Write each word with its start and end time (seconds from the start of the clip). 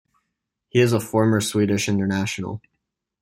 He 0.69 0.79
is 0.79 0.93
a 0.93 0.99
former 0.99 1.39
Swedish 1.41 1.87
international. 1.87 2.59